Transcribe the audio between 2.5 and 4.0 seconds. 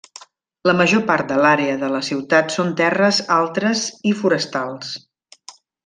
són terres altres